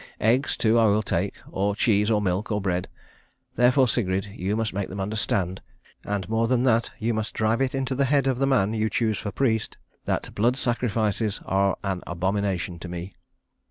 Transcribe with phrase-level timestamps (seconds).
[0.19, 2.87] Eggs, too, I will take, or cheese, or milk, or bread.
[3.53, 5.61] Therefore, Sigrid, you must make them understand
[6.03, 8.89] and more than that, you must drive it into the head of the man you
[8.89, 13.13] choose for priest, that blood sacrifices are an abomination to me."